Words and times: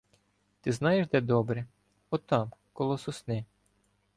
То 0.63 0.71
знаєш 0.71 1.07
де, 1.07 1.21
добре? 1.21 1.65
Отам, 2.09 2.51
коло 2.73 2.97
сосни. 2.97 3.45